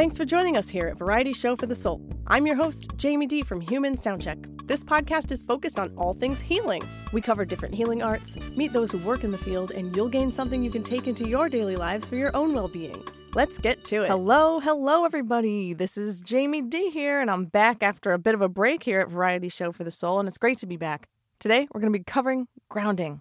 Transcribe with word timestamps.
Thanks 0.00 0.16
for 0.16 0.24
joining 0.24 0.56
us 0.56 0.70
here 0.70 0.86
at 0.86 0.96
Variety 0.96 1.34
Show 1.34 1.56
for 1.56 1.66
the 1.66 1.74
Soul. 1.74 2.00
I'm 2.26 2.46
your 2.46 2.56
host, 2.56 2.96
Jamie 2.96 3.26
D 3.26 3.42
from 3.42 3.60
Human 3.60 3.98
Soundcheck. 3.98 4.66
This 4.66 4.82
podcast 4.82 5.30
is 5.30 5.42
focused 5.42 5.78
on 5.78 5.92
all 5.94 6.14
things 6.14 6.40
healing. 6.40 6.82
We 7.12 7.20
cover 7.20 7.44
different 7.44 7.74
healing 7.74 8.02
arts, 8.02 8.38
meet 8.56 8.72
those 8.72 8.90
who 8.90 8.96
work 9.06 9.24
in 9.24 9.30
the 9.30 9.36
field, 9.36 9.72
and 9.72 9.94
you'll 9.94 10.08
gain 10.08 10.32
something 10.32 10.64
you 10.64 10.70
can 10.70 10.82
take 10.82 11.06
into 11.06 11.28
your 11.28 11.50
daily 11.50 11.76
lives 11.76 12.08
for 12.08 12.16
your 12.16 12.34
own 12.34 12.54
well 12.54 12.66
being. 12.66 13.04
Let's 13.34 13.58
get 13.58 13.84
to 13.84 14.04
it. 14.04 14.08
Hello, 14.08 14.58
hello, 14.58 15.04
everybody. 15.04 15.74
This 15.74 15.98
is 15.98 16.22
Jamie 16.22 16.62
D 16.62 16.88
here, 16.88 17.20
and 17.20 17.30
I'm 17.30 17.44
back 17.44 17.82
after 17.82 18.12
a 18.12 18.18
bit 18.18 18.34
of 18.34 18.40
a 18.40 18.48
break 18.48 18.84
here 18.84 19.00
at 19.00 19.10
Variety 19.10 19.50
Show 19.50 19.70
for 19.70 19.84
the 19.84 19.90
Soul, 19.90 20.18
and 20.18 20.26
it's 20.26 20.38
great 20.38 20.56
to 20.60 20.66
be 20.66 20.78
back. 20.78 21.10
Today, 21.38 21.68
we're 21.74 21.80
going 21.82 21.92
to 21.92 21.98
be 21.98 22.04
covering 22.04 22.48
grounding. 22.70 23.20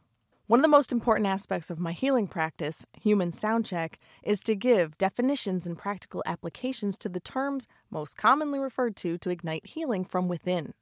One 0.49 0.61
of 0.61 0.63
the 0.63 0.67
most 0.67 0.91
important 0.91 1.27
aspects 1.27 1.69
of 1.69 1.77
my 1.77 1.91
healing 1.91 2.25
practice, 2.25 2.83
Human 2.99 3.29
Soundcheck, 3.29 3.97
is 4.23 4.41
to 4.41 4.55
give 4.55 4.97
definitions 4.97 5.67
and 5.67 5.77
practical 5.77 6.23
applications 6.25 6.97
to 6.97 7.07
the 7.07 7.19
terms 7.19 7.67
most 7.91 8.17
commonly 8.17 8.57
referred 8.57 8.95
to 8.95 9.19
to 9.19 9.29
ignite 9.29 9.67
healing 9.67 10.03
from 10.03 10.27
within. 10.27 10.73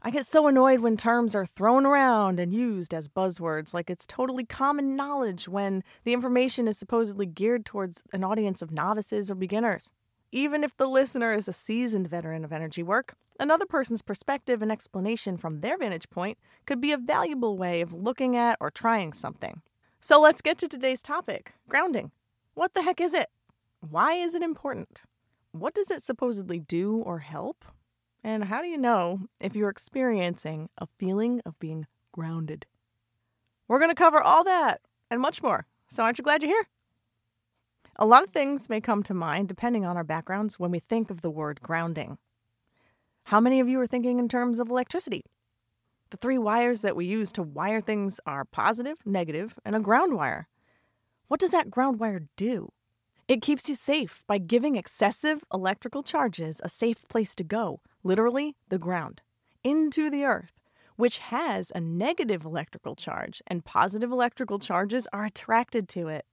I 0.00 0.10
get 0.10 0.24
so 0.24 0.46
annoyed 0.46 0.80
when 0.80 0.96
terms 0.96 1.34
are 1.34 1.44
thrown 1.44 1.84
around 1.84 2.40
and 2.40 2.54
used 2.54 2.94
as 2.94 3.10
buzzwords 3.10 3.74
like 3.74 3.90
it's 3.90 4.06
totally 4.06 4.46
common 4.46 4.96
knowledge 4.96 5.46
when 5.46 5.84
the 6.04 6.14
information 6.14 6.66
is 6.66 6.78
supposedly 6.78 7.26
geared 7.26 7.66
towards 7.66 8.02
an 8.14 8.24
audience 8.24 8.62
of 8.62 8.72
novices 8.72 9.30
or 9.30 9.34
beginners. 9.34 9.92
Even 10.32 10.62
if 10.62 10.76
the 10.76 10.86
listener 10.86 11.32
is 11.32 11.48
a 11.48 11.52
seasoned 11.52 12.08
veteran 12.08 12.44
of 12.44 12.52
energy 12.52 12.84
work, 12.84 13.14
another 13.40 13.66
person's 13.66 14.02
perspective 14.02 14.62
and 14.62 14.70
explanation 14.70 15.36
from 15.36 15.60
their 15.60 15.76
vantage 15.76 16.08
point 16.08 16.38
could 16.66 16.80
be 16.80 16.92
a 16.92 16.96
valuable 16.96 17.58
way 17.58 17.80
of 17.80 17.92
looking 17.92 18.36
at 18.36 18.56
or 18.60 18.70
trying 18.70 19.12
something. 19.12 19.60
So 20.00 20.20
let's 20.20 20.40
get 20.40 20.56
to 20.58 20.68
today's 20.68 21.02
topic 21.02 21.54
grounding. 21.68 22.12
What 22.54 22.74
the 22.74 22.82
heck 22.82 23.00
is 23.00 23.12
it? 23.12 23.28
Why 23.80 24.14
is 24.14 24.34
it 24.36 24.42
important? 24.42 25.02
What 25.50 25.74
does 25.74 25.90
it 25.90 26.02
supposedly 26.02 26.60
do 26.60 26.98
or 26.98 27.18
help? 27.18 27.64
And 28.22 28.44
how 28.44 28.62
do 28.62 28.68
you 28.68 28.78
know 28.78 29.22
if 29.40 29.56
you're 29.56 29.68
experiencing 29.68 30.68
a 30.78 30.86
feeling 30.98 31.40
of 31.44 31.58
being 31.58 31.86
grounded? 32.12 32.66
We're 33.66 33.80
going 33.80 33.90
to 33.90 33.96
cover 33.96 34.22
all 34.22 34.44
that 34.44 34.80
and 35.10 35.20
much 35.20 35.42
more. 35.42 35.66
So 35.88 36.04
aren't 36.04 36.18
you 36.18 36.24
glad 36.24 36.42
you're 36.42 36.52
here? 36.52 36.68
A 38.02 38.06
lot 38.06 38.22
of 38.22 38.30
things 38.30 38.70
may 38.70 38.80
come 38.80 39.02
to 39.02 39.12
mind 39.12 39.46
depending 39.46 39.84
on 39.84 39.98
our 39.98 40.04
backgrounds 40.04 40.58
when 40.58 40.70
we 40.70 40.78
think 40.78 41.10
of 41.10 41.20
the 41.20 41.30
word 41.30 41.60
grounding. 41.60 42.16
How 43.24 43.40
many 43.40 43.60
of 43.60 43.68
you 43.68 43.78
are 43.78 43.86
thinking 43.86 44.18
in 44.18 44.26
terms 44.26 44.58
of 44.58 44.70
electricity? 44.70 45.22
The 46.08 46.16
three 46.16 46.38
wires 46.38 46.80
that 46.80 46.96
we 46.96 47.04
use 47.04 47.30
to 47.32 47.42
wire 47.42 47.82
things 47.82 48.18
are 48.24 48.46
positive, 48.46 48.96
negative, 49.04 49.58
and 49.66 49.76
a 49.76 49.80
ground 49.80 50.14
wire. 50.14 50.48
What 51.28 51.40
does 51.40 51.50
that 51.50 51.70
ground 51.70 52.00
wire 52.00 52.22
do? 52.36 52.72
It 53.28 53.42
keeps 53.42 53.68
you 53.68 53.74
safe 53.74 54.24
by 54.26 54.38
giving 54.38 54.76
excessive 54.76 55.44
electrical 55.52 56.02
charges 56.02 56.58
a 56.64 56.70
safe 56.70 57.06
place 57.06 57.34
to 57.34 57.44
go, 57.44 57.82
literally 58.02 58.56
the 58.70 58.78
ground, 58.78 59.20
into 59.62 60.08
the 60.08 60.24
earth, 60.24 60.58
which 60.96 61.18
has 61.18 61.70
a 61.74 61.82
negative 61.82 62.46
electrical 62.46 62.96
charge, 62.96 63.42
and 63.46 63.62
positive 63.62 64.10
electrical 64.10 64.58
charges 64.58 65.06
are 65.12 65.26
attracted 65.26 65.86
to 65.90 66.08
it. 66.08 66.24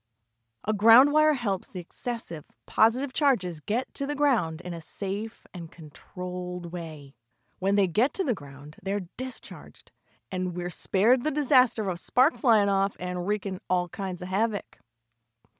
A 0.68 0.74
ground 0.74 1.14
wire 1.14 1.32
helps 1.32 1.66
the 1.66 1.80
excessive 1.80 2.44
positive 2.66 3.14
charges 3.14 3.58
get 3.58 3.94
to 3.94 4.06
the 4.06 4.14
ground 4.14 4.60
in 4.60 4.74
a 4.74 4.82
safe 4.82 5.46
and 5.54 5.72
controlled 5.72 6.72
way. 6.72 7.14
When 7.58 7.74
they 7.74 7.86
get 7.86 8.12
to 8.14 8.22
the 8.22 8.34
ground, 8.34 8.76
they're 8.82 9.08
discharged, 9.16 9.92
and 10.30 10.54
we're 10.54 10.68
spared 10.68 11.24
the 11.24 11.30
disaster 11.30 11.88
of 11.88 11.98
spark 11.98 12.36
flying 12.36 12.68
off 12.68 12.98
and 13.00 13.26
wreaking 13.26 13.60
all 13.70 13.88
kinds 13.88 14.20
of 14.20 14.28
havoc. 14.28 14.76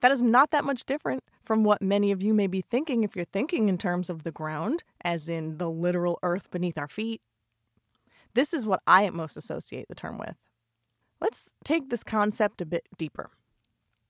That 0.02 0.12
is 0.12 0.22
not 0.22 0.50
that 0.50 0.66
much 0.66 0.84
different 0.84 1.24
from 1.42 1.64
what 1.64 1.80
many 1.80 2.12
of 2.12 2.22
you 2.22 2.34
may 2.34 2.46
be 2.46 2.60
thinking 2.60 3.02
if 3.02 3.16
you're 3.16 3.24
thinking 3.24 3.70
in 3.70 3.78
terms 3.78 4.10
of 4.10 4.24
the 4.24 4.30
ground, 4.30 4.82
as 5.02 5.26
in 5.26 5.56
the 5.56 5.70
literal 5.70 6.18
earth 6.22 6.50
beneath 6.50 6.76
our 6.76 6.86
feet. 6.86 7.22
This 8.34 8.52
is 8.52 8.66
what 8.66 8.82
I 8.86 9.08
most 9.08 9.38
associate 9.38 9.88
the 9.88 9.94
term 9.94 10.18
with. 10.18 10.36
Let's 11.18 11.54
take 11.64 11.88
this 11.88 12.04
concept 12.04 12.60
a 12.60 12.66
bit 12.66 12.86
deeper. 12.98 13.30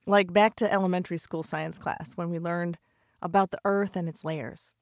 Like 0.09 0.33
back 0.33 0.57
to 0.57 0.73
elementary 0.73 1.19
school 1.19 1.43
science 1.43 1.77
class 1.77 2.15
when 2.15 2.31
we 2.31 2.39
learned 2.39 2.79
about 3.21 3.51
the 3.51 3.61
earth 3.67 3.95
and 3.95 4.09
its 4.09 4.25
layers. 4.25 4.73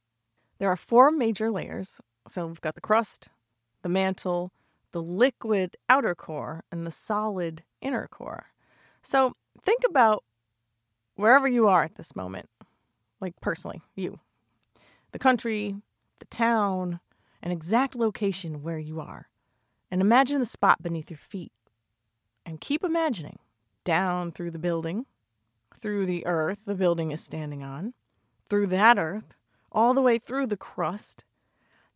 There 0.59 0.71
are 0.71 0.77
four 0.77 1.11
major 1.11 1.51
layers. 1.51 2.01
So 2.29 2.47
we've 2.47 2.61
got 2.61 2.77
the 2.77 2.81
crust, 2.81 3.29
the 3.83 3.89
mantle, 3.89 4.53
the 4.93 5.03
liquid 5.03 5.77
outer 5.89 6.15
core, 6.15 6.63
and 6.71 6.87
the 6.87 6.93
solid 6.93 7.65
inner 7.81 8.07
core. 8.07 8.53
So 9.03 9.33
think 9.61 9.83
about 9.85 10.23
wherever 11.17 11.49
you 11.49 11.67
are 11.67 11.83
at 11.83 11.97
this 11.97 12.15
moment, 12.15 12.49
like 13.21 13.35
personally, 13.41 13.83
you, 13.97 14.21
the 15.11 15.19
country, 15.19 15.75
the 16.21 16.27
town, 16.27 17.01
an 17.43 17.51
exact 17.51 17.97
location 17.97 18.63
where 18.63 18.79
you 18.79 19.01
are, 19.01 19.29
and 19.91 20.01
imagine 20.01 20.39
the 20.39 20.47
spot 20.47 20.85
beneath 20.85 21.11
your 21.11 21.19
feet. 21.19 21.51
And 22.45 22.61
keep 22.61 22.85
imagining 22.85 23.41
down 23.83 24.31
through 24.31 24.53
the 24.53 24.59
building, 24.61 25.05
through 25.77 26.07
the 26.07 26.27
earth 26.27 26.61
the 26.65 26.75
building 26.75 27.11
is 27.11 27.21
standing 27.21 27.63
on, 27.63 27.95
through 28.49 28.67
that 28.69 28.99
earth, 28.99 29.37
all 29.71 29.95
the 29.95 30.03
way 30.03 30.19
through 30.19 30.47
the 30.47 30.57
crust, 30.57 31.25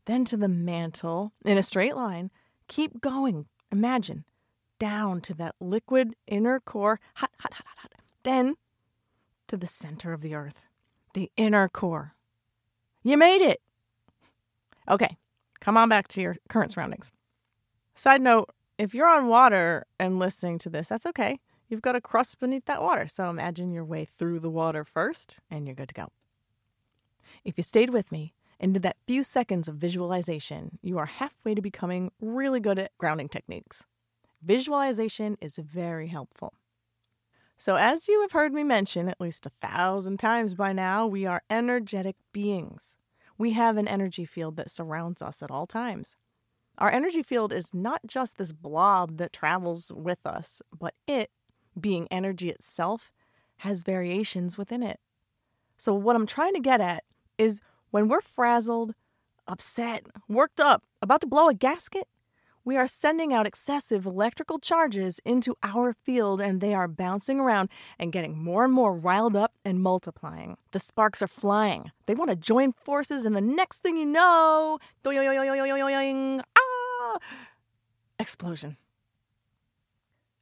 then 0.04 0.24
to 0.24 0.36
the 0.36 0.48
mantle 0.48 1.32
in 1.44 1.56
a 1.56 1.62
straight 1.62 1.96
line. 1.96 2.30
Keep 2.68 3.00
going. 3.00 3.46
Imagine 3.72 4.24
down 4.78 5.20
to 5.20 5.34
that 5.34 5.54
liquid 5.60 6.14
inner 6.26 6.58
core, 6.60 6.98
hot, 7.14 7.30
hot, 7.38 7.54
hot, 7.54 7.66
hot, 7.66 7.78
hot. 7.78 7.92
Then 8.22 8.56
to 9.46 9.56
the 9.56 9.66
center 9.66 10.12
of 10.12 10.22
the 10.22 10.34
earth, 10.34 10.66
the 11.14 11.30
inner 11.36 11.68
core. 11.68 12.14
You 13.02 13.16
made 13.16 13.42
it! 13.42 13.60
Okay, 14.88 15.16
come 15.60 15.76
on 15.76 15.88
back 15.88 16.08
to 16.08 16.20
your 16.20 16.36
current 16.48 16.72
surroundings. 16.72 17.12
Side 17.94 18.20
note 18.20 18.50
if 18.78 18.94
you're 18.94 19.08
on 19.08 19.28
water 19.28 19.86
and 19.98 20.18
listening 20.18 20.58
to 20.58 20.70
this, 20.70 20.88
that's 20.88 21.06
okay. 21.06 21.38
You've 21.70 21.82
got 21.82 21.94
a 21.94 22.00
crust 22.00 22.41
beneath 22.41 22.64
that 22.64 22.82
water, 22.82 23.06
so 23.06 23.31
imagine 23.31 23.70
your 23.70 23.84
way 23.84 24.04
through 24.04 24.41
the 24.41 24.50
water 24.50 24.82
first, 24.84 25.38
and 25.48 25.66
you're 25.66 25.76
good 25.76 25.91
to 25.91 25.94
go. 25.94 26.08
If 27.44 27.56
you 27.56 27.62
stayed 27.62 27.91
with 27.91 28.10
me 28.10 28.34
and 28.58 28.75
did 28.75 28.82
that 28.82 28.97
few 29.06 29.22
seconds 29.22 29.69
of 29.69 29.76
visualization, 29.76 30.80
you 30.82 30.98
are 30.98 31.06
halfway 31.06 31.54
to 31.54 31.62
becoming 31.62 32.10
really 32.20 32.59
good 32.59 32.80
at 32.80 32.98
grounding 32.98 33.28
techniques. 33.28 33.86
Visualization 34.42 35.38
is 35.41 35.59
very 35.59 36.09
helpful. 36.09 36.54
So, 37.56 37.76
as 37.76 38.09
you 38.09 38.20
have 38.22 38.32
heard 38.32 38.53
me 38.53 38.64
mention 38.64 39.09
at 39.09 39.20
least 39.20 39.47
a 39.47 39.53
thousand 39.60 40.19
times 40.19 40.54
by 40.54 40.72
now, 40.72 41.06
we 41.06 41.25
are 41.25 41.44
energetic 41.48 42.16
beings. 42.32 42.98
We 43.38 43.53
have 43.53 43.76
an 43.76 43.86
energy 43.86 44.25
field 44.25 44.56
that 44.56 44.72
surrounds 44.72 45.22
us 45.22 45.41
at 45.41 45.53
all 45.53 45.69
times. 45.69 46.16
Our 46.78 46.91
energy 46.91 47.22
field 47.22 47.53
is 47.53 47.72
not 47.72 48.00
just 48.06 48.38
this 48.38 48.53
blob 48.53 49.19
that 49.19 49.32
travels 49.32 49.92
with 49.94 50.26
us, 50.26 50.62
but 50.76 50.94
it, 51.06 51.30
being 51.78 52.08
energy 52.10 52.50
itself, 52.50 53.12
has 53.58 53.82
variations 53.82 54.56
within 54.56 54.82
it. 54.82 55.00
So, 55.76 55.94
what 55.94 56.16
I'm 56.16 56.26
trying 56.26 56.54
to 56.54 56.60
get 56.60 56.81
at 56.81 57.04
is 57.38 57.60
when 57.91 58.08
we're 58.08 58.20
frazzled, 58.20 58.94
upset, 59.47 60.06
worked 60.28 60.60
up, 60.60 60.84
about 61.03 61.20
to 61.22 61.26
blow 61.26 61.48
a 61.48 61.54
gasket, 61.54 62.06
we 62.64 62.76
are 62.76 62.86
sending 62.86 63.32
out 63.32 63.47
excessive 63.47 64.04
electrical 64.04 64.59
charges 64.59 65.19
into 65.25 65.56
our 65.62 65.94
field 65.94 66.41
and 66.41 66.60
they 66.60 66.75
are 66.75 66.86
bouncing 66.86 67.41
around 67.41 67.70
and 67.98 68.12
getting 68.12 68.36
more 68.36 68.64
and 68.64 68.72
more 68.72 68.94
riled 68.94 69.34
up 69.34 69.54
and 69.64 69.80
multiplying. 69.80 70.56
The 70.72 70.78
sparks 70.78 71.22
are 71.22 71.26
flying. 71.26 71.91
They 72.06 72.14
want 72.14 72.30
to 72.30 72.36
join 72.36 72.72
forces, 72.72 73.25
and 73.25 73.34
the 73.34 73.41
next 73.41 73.78
thing 73.78 73.97
you 73.97 74.06
know, 74.06 74.78
ah, 76.56 77.19
explosion. 78.19 78.76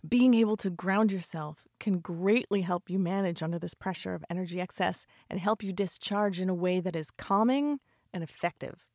Being 0.06 0.32
able 0.34 0.56
to 0.58 0.70
ground 0.70 1.10
yourself 1.10 1.66
can 1.80 1.98
greatly 1.98 2.62
help 2.62 2.88
you 2.88 3.00
manage 3.00 3.42
under 3.42 3.58
this 3.58 3.74
pressure 3.74 4.14
of 4.14 4.24
energy 4.30 4.60
excess 4.60 5.06
and 5.28 5.40
help 5.40 5.62
you 5.62 5.72
discharge 5.72 6.40
in 6.40 6.48
a 6.48 6.54
way 6.54 6.78
that 6.78 6.94
is 6.94 7.10
calming 7.10 7.80
and 8.12 8.22
effective. 8.22 8.86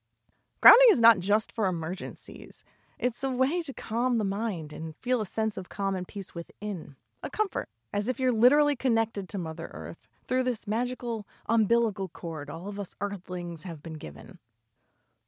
Grounding 0.61 0.87
is 0.91 1.01
not 1.01 1.19
just 1.19 1.51
for 1.51 1.67
emergencies. 1.67 2.63
It's 2.97 3.21
a 3.21 3.29
way 3.29 3.61
to 3.63 3.73
calm 3.73 4.17
the 4.17 4.23
mind 4.23 4.71
and 4.71 4.95
feel 5.01 5.19
a 5.19 5.25
sense 5.25 5.57
of 5.57 5.67
calm 5.67 5.93
and 5.93 6.07
peace 6.07 6.33
within, 6.33 6.95
a 7.21 7.29
comfort, 7.29 7.67
as 7.91 8.07
if 8.07 8.17
you're 8.17 8.31
literally 8.31 8.77
connected 8.77 9.27
to 9.29 9.37
Mother 9.37 9.69
Earth 9.73 10.07
through 10.25 10.43
this 10.43 10.67
magical 10.67 11.27
umbilical 11.47 12.07
cord 12.07 12.49
all 12.49 12.69
of 12.69 12.79
us 12.79 12.95
Earthlings 13.01 13.63
have 13.63 13.83
been 13.83 13.95
given. 13.95 14.39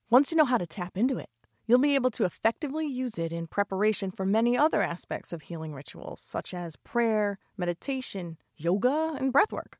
Once 0.10 0.31
you 0.31 0.38
know 0.38 0.45
how 0.45 0.57
to 0.57 0.66
tap 0.66 0.95
into 0.95 1.18
it, 1.18 1.30
you'll 1.65 1.79
be 1.79 1.95
able 1.95 2.12
to 2.12 2.25
effectively 2.25 2.85
use 2.85 3.17
it 3.17 3.31
in 3.31 3.47
preparation 3.47 4.12
for 4.12 4.25
many 4.25 4.57
other 4.57 4.81
aspects 4.81 5.33
of 5.33 5.44
healing 5.44 5.73
rituals, 5.73 6.21
such 6.21 6.53
as 6.53 6.75
prayer, 6.75 7.39
meditation, 7.57 8.38
yoga, 8.57 9.15
and 9.19 9.33
breathwork. 9.33 9.75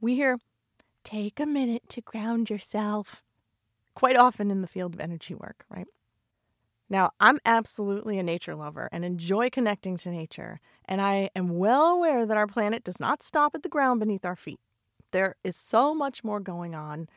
We 0.00 0.14
hear, 0.14 0.38
take 1.04 1.40
a 1.40 1.46
minute 1.46 1.88
to 1.90 2.00
ground 2.00 2.50
yourself, 2.50 3.22
quite 3.94 4.16
often 4.16 4.50
in 4.50 4.62
the 4.62 4.68
field 4.68 4.94
of 4.94 5.00
energy 5.00 5.34
work, 5.34 5.64
right? 5.68 5.88
Now, 6.90 7.10
I'm 7.20 7.38
absolutely 7.44 8.18
a 8.18 8.22
nature 8.22 8.54
lover 8.54 8.88
and 8.92 9.04
enjoy 9.04 9.50
connecting 9.50 9.96
to 9.98 10.10
nature, 10.10 10.60
and 10.86 11.02
I 11.02 11.28
am 11.36 11.58
well 11.58 11.86
aware 11.86 12.24
that 12.24 12.36
our 12.36 12.46
planet 12.46 12.82
does 12.82 12.98
not 12.98 13.22
stop 13.22 13.54
at 13.54 13.62
the 13.62 13.68
ground 13.68 14.00
beneath 14.00 14.24
our 14.24 14.36
feet. 14.36 14.60
There 15.10 15.36
is 15.44 15.56
so 15.56 15.94
much 15.94 16.24
more 16.24 16.40
going 16.40 16.74
on 16.74 17.08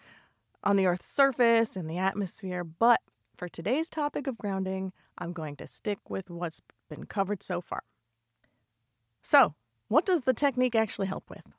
on 0.64 0.76
the 0.76 0.88
Earth's 0.88 1.08
surface 1.08 1.76
and 1.76 1.90
the 1.90 1.98
atmosphere, 1.98 2.64
but 2.64 3.00
for 3.42 3.50
today's 3.50 3.90
topic 3.90 4.28
of 4.28 4.38
grounding, 4.38 4.94
I'm 5.18 5.34
going 5.34 5.56
to 5.56 5.66
stick 5.66 5.98
with 6.08 6.30
what's 6.30 6.62
been 6.92 7.08
covered 7.08 7.42
so 7.42 7.60
far. 7.60 7.82
So, 9.24 9.56
what 9.88 10.06
does 10.06 10.22
the 10.22 10.34
technique 10.36 10.76
actually 10.76 11.08
help 11.08 11.28
with? 11.28 11.58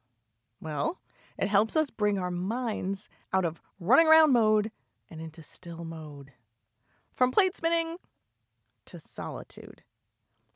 Well, 0.60 1.00
it 1.36 1.48
helps 1.48 1.74
us 1.74 1.90
bring 1.90 2.20
our 2.20 2.30
minds 2.30 3.08
out 3.32 3.44
of 3.44 3.60
running 3.80 4.06
around 4.06 4.32
mode 4.32 4.70
and 5.10 5.20
into 5.20 5.42
still 5.42 5.82
mode. 5.82 6.30
From 7.12 7.32
plate 7.32 7.56
spinning 7.56 7.96
to 8.84 9.00
solitude. 9.00 9.82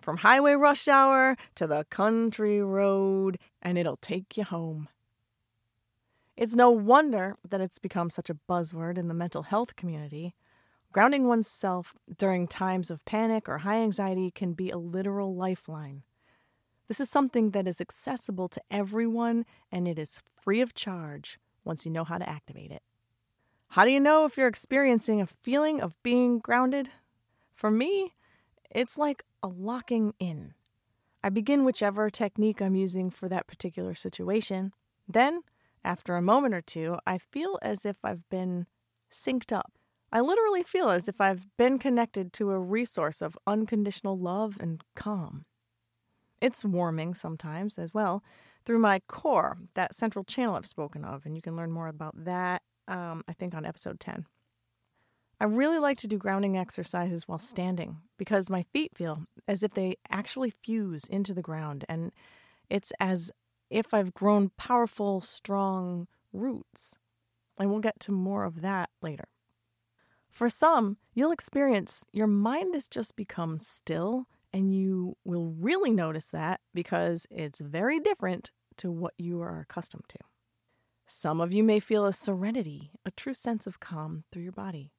From 0.00 0.18
highway 0.18 0.52
rush 0.52 0.86
hour 0.86 1.36
to 1.56 1.66
the 1.66 1.86
country 1.90 2.62
road, 2.62 3.40
and 3.60 3.76
it'll 3.76 3.96
take 3.96 4.36
you 4.36 4.44
home. 4.44 4.86
It's 6.36 6.54
no 6.54 6.70
wonder 6.70 7.36
that 7.48 7.60
it's 7.60 7.80
become 7.80 8.10
such 8.10 8.30
a 8.30 8.38
buzzword 8.48 8.96
in 8.96 9.08
the 9.08 9.14
mental 9.14 9.42
health 9.42 9.74
community. 9.74 10.36
Grounding 10.96 11.26
oneself 11.28 11.92
during 12.16 12.48
times 12.48 12.90
of 12.90 13.04
panic 13.04 13.50
or 13.50 13.58
high 13.58 13.82
anxiety 13.82 14.30
can 14.30 14.54
be 14.54 14.70
a 14.70 14.78
literal 14.78 15.34
lifeline. 15.36 16.04
This 16.88 17.00
is 17.00 17.10
something 17.10 17.50
that 17.50 17.68
is 17.68 17.82
accessible 17.82 18.48
to 18.48 18.62
everyone 18.70 19.44
and 19.70 19.86
it 19.86 19.98
is 19.98 20.20
free 20.34 20.62
of 20.62 20.72
charge 20.72 21.38
once 21.66 21.84
you 21.84 21.92
know 21.92 22.04
how 22.04 22.16
to 22.16 22.26
activate 22.26 22.70
it. 22.70 22.82
How 23.68 23.84
do 23.84 23.90
you 23.90 24.00
know 24.00 24.24
if 24.24 24.38
you're 24.38 24.48
experiencing 24.48 25.20
a 25.20 25.26
feeling 25.26 25.82
of 25.82 26.02
being 26.02 26.38
grounded? 26.38 26.88
For 27.52 27.70
me, 27.70 28.14
it's 28.70 28.96
like 28.96 29.22
a 29.42 29.48
locking 29.48 30.14
in. 30.18 30.54
I 31.22 31.28
begin 31.28 31.66
whichever 31.66 32.08
technique 32.08 32.62
I'm 32.62 32.74
using 32.74 33.10
for 33.10 33.28
that 33.28 33.46
particular 33.46 33.94
situation. 33.94 34.72
Then, 35.06 35.42
after 35.84 36.16
a 36.16 36.22
moment 36.22 36.54
or 36.54 36.62
two, 36.62 36.96
I 37.06 37.18
feel 37.18 37.58
as 37.60 37.84
if 37.84 38.02
I've 38.02 38.26
been 38.30 38.64
synced 39.12 39.52
up. 39.54 39.75
I 40.12 40.20
literally 40.20 40.62
feel 40.62 40.88
as 40.88 41.08
if 41.08 41.20
I've 41.20 41.46
been 41.56 41.78
connected 41.78 42.32
to 42.34 42.50
a 42.50 42.58
resource 42.58 43.20
of 43.20 43.36
unconditional 43.46 44.18
love 44.18 44.56
and 44.60 44.82
calm. 44.94 45.44
It's 46.40 46.64
warming 46.64 47.14
sometimes 47.14 47.78
as 47.78 47.92
well 47.92 48.22
through 48.64 48.78
my 48.78 49.00
core, 49.08 49.58
that 49.74 49.94
central 49.94 50.24
channel 50.24 50.56
I've 50.56 50.66
spoken 50.66 51.04
of, 51.04 51.24
and 51.24 51.36
you 51.36 51.42
can 51.42 51.56
learn 51.56 51.70
more 51.70 51.88
about 51.88 52.24
that, 52.24 52.62
um, 52.88 53.22
I 53.28 53.32
think, 53.32 53.54
on 53.54 53.64
episode 53.64 54.00
10. 54.00 54.26
I 55.40 55.44
really 55.44 55.78
like 55.78 55.98
to 55.98 56.08
do 56.08 56.16
grounding 56.18 56.56
exercises 56.56 57.28
while 57.28 57.38
standing 57.38 57.98
because 58.18 58.48
my 58.48 58.64
feet 58.72 58.96
feel 58.96 59.24
as 59.46 59.62
if 59.62 59.74
they 59.74 59.96
actually 60.10 60.50
fuse 60.50 61.04
into 61.06 61.34
the 61.34 61.42
ground, 61.42 61.84
and 61.88 62.10
it's 62.70 62.92
as 62.98 63.30
if 63.70 63.92
I've 63.92 64.14
grown 64.14 64.50
powerful, 64.56 65.20
strong 65.20 66.06
roots. 66.32 66.96
And 67.58 67.70
we'll 67.70 67.80
get 67.80 68.00
to 68.00 68.12
more 68.12 68.44
of 68.44 68.60
that 68.62 68.90
later. 69.00 69.28
For 70.36 70.50
some, 70.50 70.98
you'll 71.14 71.32
experience 71.32 72.04
your 72.12 72.26
mind 72.26 72.74
has 72.74 72.88
just 72.88 73.16
become 73.16 73.56
still 73.56 74.26
and 74.52 74.70
you 74.70 75.16
will 75.24 75.46
really 75.46 75.90
notice 75.90 76.28
that 76.28 76.60
because 76.74 77.26
it's 77.30 77.58
very 77.58 77.98
different 77.98 78.50
to 78.76 78.90
what 78.90 79.14
you 79.16 79.40
are 79.40 79.60
accustomed 79.60 80.04
to. 80.10 80.18
Some 81.06 81.40
of 81.40 81.54
you 81.54 81.64
may 81.64 81.80
feel 81.80 82.04
a 82.04 82.12
serenity, 82.12 82.90
a 83.06 83.12
true 83.12 83.32
sense 83.32 83.66
of 83.66 83.80
calm 83.80 84.24
through 84.30 84.42
your 84.42 84.52
body. 84.52 84.92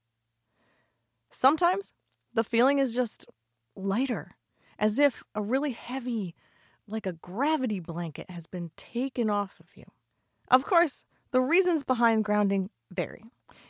Sometimes 1.29 1.93
the 2.33 2.43
feeling 2.43 2.79
is 2.79 2.95
just 2.95 3.27
lighter, 3.75 4.37
as 4.79 4.97
if 4.97 5.23
a 5.35 5.41
really 5.43 5.73
heavy, 5.73 6.33
like 6.87 7.05
a 7.05 7.13
gravity 7.13 7.79
blanket, 7.79 8.31
has 8.31 8.47
been 8.47 8.71
taken 8.75 9.29
off 9.29 9.59
of 9.59 9.67
you. 9.75 9.85
Of 10.49 10.65
course, 10.65 11.03
the 11.29 11.41
reasons 11.41 11.83
behind 11.83 12.25
grounding 12.25 12.71
vary. 12.91 13.23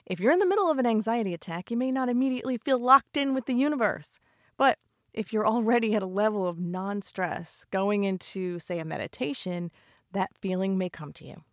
If 0.05 0.19
you're 0.19 0.31
in 0.31 0.39
the 0.39 0.45
middle 0.45 0.71
of 0.71 0.79
an 0.79 0.85
anxiety 0.85 1.33
attack, 1.33 1.69
you 1.69 1.77
may 1.77 1.91
not 1.91 2.09
immediately 2.09 2.57
feel 2.57 2.79
locked 2.79 3.17
in 3.17 3.33
with 3.33 3.45
the 3.45 3.53
universe. 3.53 4.19
But 4.57 4.79
if 5.13 5.33
you're 5.33 5.47
already 5.47 5.95
at 5.95 6.03
a 6.03 6.07
level 6.07 6.47
of 6.47 6.59
non 6.59 7.01
stress 7.01 7.65
going 7.71 8.03
into, 8.03 8.59
say, 8.59 8.79
a 8.79 8.85
meditation, 8.85 9.71
that 10.11 10.31
feeling 10.39 10.77
may 10.77 10.89
come 10.89 11.11
to 11.13 11.25
you. 11.25 11.43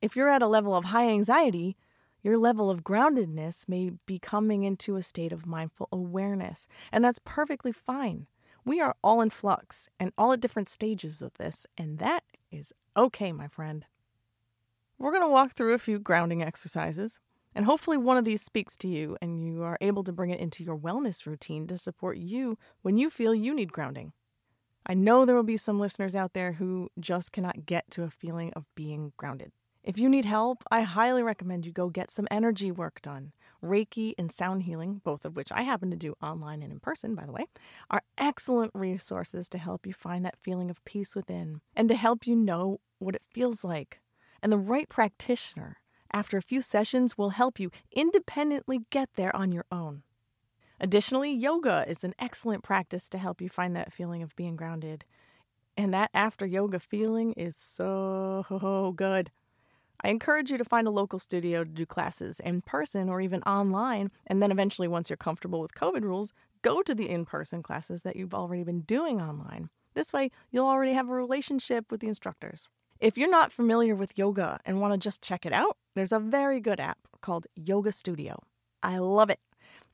If 0.00 0.14
you're 0.14 0.28
at 0.28 0.42
a 0.42 0.46
level 0.46 0.74
of 0.74 0.86
high 0.86 1.08
anxiety, 1.08 1.76
your 2.22 2.38
level 2.38 2.70
of 2.70 2.84
groundedness 2.84 3.68
may 3.68 3.90
be 4.06 4.18
coming 4.18 4.64
into 4.64 4.96
a 4.96 5.02
state 5.02 5.32
of 5.32 5.46
mindful 5.46 5.88
awareness, 5.90 6.68
and 6.92 7.04
that's 7.04 7.20
perfectly 7.24 7.72
fine. 7.72 8.26
We 8.64 8.80
are 8.80 8.94
all 9.02 9.20
in 9.20 9.30
flux 9.30 9.88
and 9.98 10.12
all 10.18 10.32
at 10.32 10.40
different 10.40 10.68
stages 10.68 11.22
of 11.22 11.34
this, 11.34 11.66
and 11.76 11.98
that 11.98 12.22
is 12.50 12.72
okay, 12.96 13.32
my 13.32 13.48
friend. 13.48 13.86
We're 14.98 15.12
going 15.12 15.22
to 15.22 15.28
walk 15.28 15.52
through 15.52 15.74
a 15.74 15.78
few 15.78 16.00
grounding 16.00 16.42
exercises. 16.42 17.20
And 17.54 17.64
hopefully, 17.64 17.96
one 17.96 18.16
of 18.16 18.24
these 18.24 18.42
speaks 18.42 18.76
to 18.78 18.88
you 18.88 19.16
and 19.22 19.44
you 19.44 19.62
are 19.62 19.78
able 19.80 20.02
to 20.04 20.12
bring 20.12 20.30
it 20.30 20.40
into 20.40 20.64
your 20.64 20.76
wellness 20.76 21.24
routine 21.24 21.66
to 21.68 21.78
support 21.78 22.18
you 22.18 22.58
when 22.82 22.98
you 22.98 23.08
feel 23.08 23.34
you 23.34 23.54
need 23.54 23.72
grounding. 23.72 24.12
I 24.86 24.94
know 24.94 25.24
there 25.24 25.36
will 25.36 25.42
be 25.42 25.56
some 25.56 25.78
listeners 25.78 26.16
out 26.16 26.32
there 26.32 26.52
who 26.52 26.88
just 26.98 27.30
cannot 27.30 27.66
get 27.66 27.90
to 27.92 28.02
a 28.02 28.10
feeling 28.10 28.52
of 28.54 28.64
being 28.74 29.12
grounded. 29.16 29.52
If 29.84 29.98
you 29.98 30.08
need 30.08 30.24
help, 30.24 30.64
I 30.70 30.82
highly 30.82 31.22
recommend 31.22 31.64
you 31.64 31.72
go 31.72 31.88
get 31.88 32.10
some 32.10 32.26
energy 32.30 32.70
work 32.70 33.00
done. 33.00 33.32
Reiki 33.64 34.14
and 34.18 34.30
sound 34.30 34.64
healing, 34.64 35.00
both 35.04 35.24
of 35.24 35.36
which 35.36 35.52
I 35.52 35.62
happen 35.62 35.90
to 35.90 35.96
do 35.96 36.14
online 36.22 36.62
and 36.62 36.72
in 36.72 36.80
person, 36.80 37.14
by 37.14 37.24
the 37.24 37.32
way, 37.32 37.46
are 37.90 38.02
excellent 38.16 38.72
resources 38.74 39.48
to 39.50 39.58
help 39.58 39.86
you 39.86 39.92
find 39.92 40.24
that 40.24 40.38
feeling 40.42 40.70
of 40.70 40.84
peace 40.84 41.14
within 41.14 41.60
and 41.74 41.88
to 41.88 41.94
help 41.94 42.26
you 42.26 42.34
know 42.34 42.80
what 42.98 43.14
it 43.14 43.22
feels 43.32 43.62
like. 43.62 44.00
And 44.42 44.52
the 44.52 44.58
right 44.58 44.88
practitioner 44.88 45.78
after 46.12 46.36
a 46.36 46.42
few 46.42 46.62
sessions 46.62 47.18
will 47.18 47.30
help 47.30 47.60
you 47.60 47.70
independently 47.92 48.80
get 48.90 49.10
there 49.14 49.34
on 49.34 49.52
your 49.52 49.66
own. 49.70 50.02
Additionally, 50.80 51.32
yoga 51.32 51.84
is 51.88 52.04
an 52.04 52.14
excellent 52.18 52.62
practice 52.62 53.08
to 53.08 53.18
help 53.18 53.40
you 53.40 53.48
find 53.48 53.74
that 53.74 53.92
feeling 53.92 54.22
of 54.22 54.36
being 54.36 54.56
grounded. 54.56 55.04
And 55.76 55.92
that 55.92 56.10
after 56.14 56.46
yoga 56.46 56.78
feeling 56.78 57.32
is 57.32 57.56
so 57.56 58.92
good. 58.96 59.30
I 60.00 60.10
encourage 60.10 60.50
you 60.52 60.58
to 60.58 60.64
find 60.64 60.86
a 60.86 60.92
local 60.92 61.18
studio 61.18 61.64
to 61.64 61.70
do 61.70 61.84
classes 61.84 62.38
in 62.40 62.62
person 62.62 63.08
or 63.08 63.20
even 63.20 63.42
online. 63.42 64.12
And 64.28 64.40
then 64.40 64.52
eventually, 64.52 64.86
once 64.86 65.10
you're 65.10 65.16
comfortable 65.16 65.60
with 65.60 65.74
COVID 65.74 66.02
rules, 66.02 66.32
go 66.62 66.82
to 66.82 66.94
the 66.94 67.08
in 67.08 67.24
person 67.24 67.62
classes 67.62 68.02
that 68.02 68.14
you've 68.14 68.34
already 68.34 68.62
been 68.62 68.82
doing 68.82 69.20
online. 69.20 69.70
This 69.94 70.12
way, 70.12 70.30
you'll 70.52 70.68
already 70.68 70.92
have 70.92 71.08
a 71.08 71.12
relationship 71.14 71.90
with 71.90 72.00
the 72.00 72.06
instructors. 72.06 72.68
If 73.00 73.16
you're 73.16 73.30
not 73.30 73.52
familiar 73.52 73.94
with 73.94 74.18
yoga 74.18 74.58
and 74.64 74.80
want 74.80 74.92
to 74.92 74.98
just 74.98 75.22
check 75.22 75.46
it 75.46 75.52
out, 75.52 75.76
there's 75.94 76.12
a 76.12 76.18
very 76.18 76.60
good 76.60 76.80
app 76.80 76.98
called 77.20 77.46
Yoga 77.54 77.92
Studio. 77.92 78.42
I 78.82 78.98
love 78.98 79.30
it. 79.30 79.38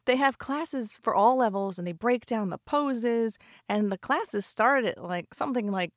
They 0.07 0.17
have 0.17 0.39
classes 0.39 0.93
for 1.03 1.15
all 1.15 1.37
levels 1.37 1.79
and 1.79 1.87
they 1.87 1.93
break 1.93 2.25
down 2.27 2.51
the 2.51 2.59
poses, 2.59 3.39
and 3.69 3.91
the 3.93 3.99
classes 3.99 4.47
start 4.47 4.85
at 4.85 5.03
like 5.03 5.35
something 5.35 5.71
like 5.71 5.93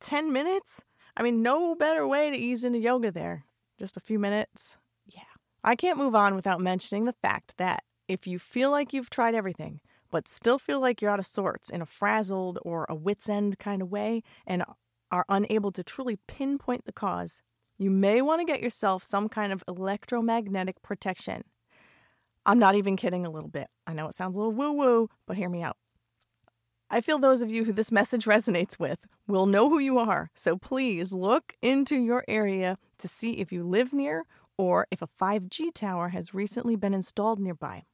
10 0.00 0.32
minutes. 0.32 0.84
I 1.16 1.22
mean, 1.22 1.42
no 1.42 1.74
better 1.74 2.06
way 2.06 2.30
to 2.30 2.36
ease 2.36 2.64
into 2.64 2.78
yoga 2.78 3.10
there. 3.10 3.44
Just 3.78 3.96
a 3.96 4.00
few 4.00 4.18
minutes. 4.18 4.76
Yeah. 5.06 5.22
I 5.64 5.76
can't 5.76 5.98
move 5.98 6.14
on 6.14 6.34
without 6.34 6.60
mentioning 6.60 7.04
the 7.04 7.14
fact 7.22 7.54
that 7.56 7.84
if 8.08 8.26
you 8.26 8.38
feel 8.38 8.70
like 8.70 8.92
you've 8.92 9.10
tried 9.10 9.34
everything, 9.34 9.80
but 10.10 10.28
still 10.28 10.58
feel 10.58 10.80
like 10.80 11.00
you're 11.00 11.10
out 11.10 11.18
of 11.18 11.26
sorts 11.26 11.70
in 11.70 11.80
a 11.80 11.86
frazzled 11.86 12.58
or 12.62 12.86
a 12.88 12.94
wits 12.94 13.28
end 13.28 13.58
kind 13.58 13.80
of 13.80 13.90
way 13.90 14.22
and 14.46 14.64
are 15.10 15.24
unable 15.28 15.72
to 15.72 15.82
truly 15.82 16.18
pinpoint 16.26 16.84
the 16.84 16.92
cause, 16.92 17.42
you 17.78 17.90
may 17.90 18.20
want 18.20 18.40
to 18.40 18.44
get 18.44 18.62
yourself 18.62 19.02
some 19.02 19.28
kind 19.28 19.52
of 19.52 19.64
electromagnetic 19.66 20.82
protection. 20.82 21.42
I'm 22.44 22.58
not 22.58 22.74
even 22.74 22.96
kidding 22.96 23.26
a 23.26 23.30
little 23.30 23.48
bit. 23.48 23.68
I 23.86 23.92
know 23.92 24.06
it 24.06 24.14
sounds 24.14 24.36
a 24.36 24.38
little 24.38 24.52
woo 24.52 24.72
woo, 24.72 25.10
but 25.26 25.36
hear 25.36 25.48
me 25.48 25.62
out. 25.62 25.76
I 26.90 27.00
feel 27.00 27.18
those 27.18 27.40
of 27.40 27.50
you 27.50 27.64
who 27.64 27.72
this 27.72 27.92
message 27.92 28.24
resonates 28.26 28.78
with 28.78 28.98
will 29.26 29.46
know 29.46 29.68
who 29.68 29.78
you 29.78 29.98
are, 29.98 30.30
so 30.34 30.56
please 30.56 31.12
look 31.12 31.54
into 31.62 31.96
your 31.96 32.24
area 32.26 32.76
to 32.98 33.08
see 33.08 33.34
if 33.34 33.52
you 33.52 33.62
live 33.62 33.92
near 33.92 34.24
or 34.58 34.86
if 34.90 35.00
a 35.00 35.08
5G 35.20 35.72
tower 35.72 36.08
has 36.08 36.34
recently 36.34 36.76
been 36.76 36.92
installed 36.92 37.38
nearby. 37.38 37.84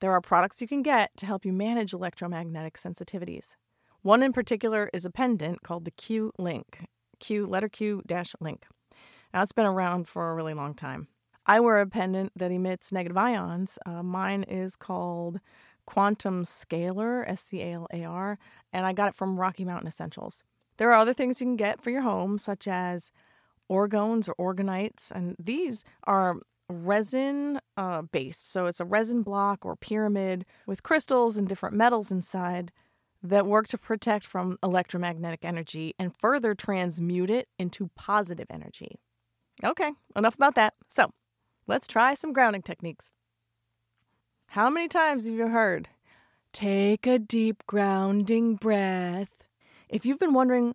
There 0.00 0.12
are 0.12 0.20
products 0.20 0.60
you 0.60 0.68
can 0.68 0.82
get 0.82 1.10
to 1.18 1.26
help 1.26 1.44
you 1.44 1.52
manage 1.52 1.92
electromagnetic 1.92 2.74
sensitivities. 2.74 3.56
One 4.08 4.22
in 4.22 4.32
particular 4.32 4.88
is 4.94 5.04
a 5.04 5.10
pendant 5.10 5.62
called 5.62 5.84
the 5.84 5.90
Q 5.90 6.32
Link, 6.38 6.86
Q 7.20 7.46
letter 7.46 7.68
Q 7.68 8.00
dash 8.06 8.34
link. 8.40 8.64
Now 9.34 9.42
it's 9.42 9.52
been 9.52 9.66
around 9.66 10.08
for 10.08 10.30
a 10.30 10.34
really 10.34 10.54
long 10.54 10.72
time. 10.72 11.08
I 11.44 11.60
wear 11.60 11.78
a 11.78 11.86
pendant 11.86 12.32
that 12.34 12.50
emits 12.50 12.90
negative 12.90 13.18
ions. 13.18 13.78
Uh, 13.84 14.02
mine 14.02 14.44
is 14.44 14.76
called 14.76 15.40
Quantum 15.84 16.44
Scalar, 16.44 17.22
S 17.28 17.42
C 17.42 17.60
A 17.60 17.72
L 17.74 17.86
A 17.92 18.04
R, 18.04 18.38
and 18.72 18.86
I 18.86 18.94
got 18.94 19.10
it 19.10 19.14
from 19.14 19.38
Rocky 19.38 19.66
Mountain 19.66 19.88
Essentials. 19.88 20.42
There 20.78 20.88
are 20.88 20.98
other 20.98 21.12
things 21.12 21.38
you 21.42 21.46
can 21.46 21.56
get 21.56 21.82
for 21.82 21.90
your 21.90 22.00
home, 22.00 22.38
such 22.38 22.66
as 22.66 23.10
orgones 23.70 24.26
or 24.26 24.54
orgonites, 24.54 25.10
and 25.10 25.36
these 25.38 25.84
are 26.04 26.36
resin 26.70 27.60
uh, 27.76 28.00
based. 28.00 28.50
So 28.50 28.64
it's 28.64 28.80
a 28.80 28.86
resin 28.86 29.22
block 29.22 29.66
or 29.66 29.76
pyramid 29.76 30.46
with 30.66 30.82
crystals 30.82 31.36
and 31.36 31.46
different 31.46 31.76
metals 31.76 32.10
inside 32.10 32.72
that 33.22 33.46
work 33.46 33.66
to 33.68 33.78
protect 33.78 34.24
from 34.24 34.58
electromagnetic 34.62 35.44
energy 35.44 35.94
and 35.98 36.16
further 36.18 36.54
transmute 36.54 37.30
it 37.30 37.48
into 37.58 37.90
positive 37.94 38.46
energy. 38.50 39.00
Okay, 39.64 39.92
enough 40.14 40.36
about 40.36 40.54
that. 40.54 40.74
So, 40.88 41.10
let's 41.66 41.88
try 41.88 42.14
some 42.14 42.32
grounding 42.32 42.62
techniques. 42.62 43.10
How 44.52 44.70
many 44.70 44.88
times 44.88 45.26
have 45.26 45.34
you 45.34 45.48
heard, 45.48 45.88
take 46.52 47.06
a 47.06 47.18
deep 47.18 47.64
grounding 47.66 48.54
breath? 48.54 49.44
If 49.88 50.06
you've 50.06 50.18
been 50.18 50.32
wondering 50.32 50.74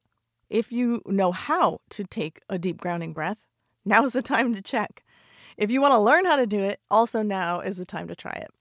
if 0.49 0.71
you 0.71 1.01
know 1.05 1.31
how 1.31 1.79
to 1.89 2.03
take 2.03 2.41
a 2.49 2.59
deep 2.59 2.79
grounding 2.79 3.13
breath, 3.13 3.47
now's 3.85 4.13
the 4.13 4.21
time 4.21 4.53
to 4.53 4.61
check. 4.61 5.03
If 5.57 5.71
you 5.71 5.81
want 5.81 5.93
to 5.93 5.99
learn 5.99 6.25
how 6.25 6.35
to 6.35 6.45
do 6.45 6.61
it, 6.63 6.79
also 6.91 7.21
now 7.21 7.61
is 7.61 7.77
the 7.77 7.85
time 7.85 8.07
to 8.07 8.15
try 8.15 8.33
it. 8.33 8.51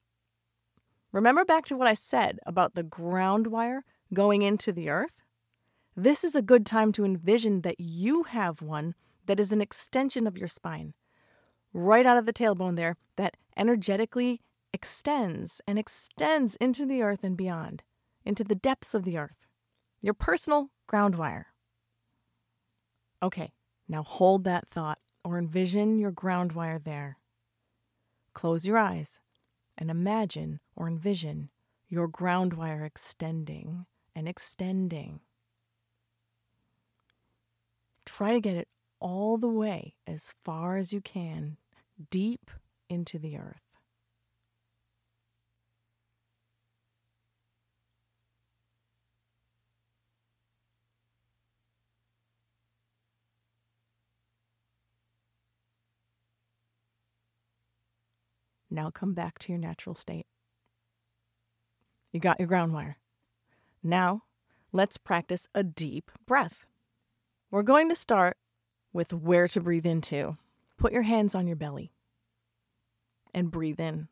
Remember 1.12 1.44
back 1.44 1.66
to 1.66 1.76
what 1.76 1.86
I 1.86 1.94
said 1.94 2.38
about 2.46 2.74
the 2.74 2.82
ground 2.82 3.48
wire 3.48 3.84
going 4.14 4.40
into 4.40 4.72
the 4.72 4.88
earth? 4.88 5.20
This 5.94 6.24
is 6.24 6.34
a 6.34 6.40
good 6.40 6.64
time 6.64 6.90
to 6.92 7.04
envision 7.04 7.60
that 7.60 7.78
you 7.78 8.22
have 8.22 8.62
one 8.62 8.94
that 9.26 9.38
is 9.38 9.52
an 9.52 9.60
extension 9.60 10.26
of 10.26 10.38
your 10.38 10.48
spine, 10.48 10.94
right 11.74 12.06
out 12.06 12.16
of 12.16 12.24
the 12.24 12.32
tailbone 12.32 12.76
there, 12.76 12.96
that 13.16 13.36
energetically 13.58 14.40
extends 14.72 15.60
and 15.66 15.78
extends 15.78 16.56
into 16.56 16.86
the 16.86 17.02
earth 17.02 17.22
and 17.22 17.36
beyond, 17.36 17.82
into 18.24 18.42
the 18.42 18.54
depths 18.54 18.94
of 18.94 19.04
the 19.04 19.18
earth. 19.18 19.46
Your 20.00 20.14
personal 20.14 20.70
ground 20.86 21.16
wire. 21.16 21.48
Okay, 23.22 23.52
now 23.86 24.02
hold 24.02 24.44
that 24.44 24.68
thought 24.70 24.98
or 25.24 25.38
envision 25.38 25.98
your 25.98 26.10
ground 26.10 26.52
wire 26.52 26.78
there. 26.78 27.18
Close 28.32 28.66
your 28.66 28.78
eyes 28.78 29.20
and 29.76 29.90
imagine 29.90 30.60
or 30.76 30.88
envision 30.88 31.50
your 31.88 32.08
ground 32.08 32.54
wire 32.54 32.84
extending 32.84 33.86
and 34.14 34.28
extending. 34.28 35.20
Try 38.04 38.32
to 38.32 38.40
get 38.40 38.56
it 38.56 38.68
all 39.00 39.36
the 39.36 39.48
way 39.48 39.94
as 40.06 40.32
far 40.44 40.76
as 40.76 40.92
you 40.92 41.00
can, 41.00 41.56
deep 42.10 42.50
into 42.88 43.18
the 43.18 43.36
earth. 43.36 43.71
Now 58.72 58.90
come 58.90 59.12
back 59.12 59.38
to 59.40 59.52
your 59.52 59.58
natural 59.58 59.94
state. 59.94 60.26
You 62.10 62.20
got 62.20 62.38
your 62.38 62.48
ground 62.48 62.72
wire. 62.72 62.96
Now, 63.82 64.22
let's 64.72 64.96
practice 64.96 65.46
a 65.54 65.62
deep 65.62 66.10
breath. 66.26 66.66
We're 67.50 67.62
going 67.62 67.88
to 67.90 67.94
start 67.94 68.38
with 68.92 69.12
where 69.12 69.46
to 69.48 69.60
breathe 69.60 69.86
into. 69.86 70.38
Put 70.78 70.92
your 70.92 71.02
hands 71.02 71.34
on 71.34 71.46
your 71.46 71.56
belly 71.56 71.92
and 73.34 73.50
breathe 73.50 73.80
in. 73.80 74.08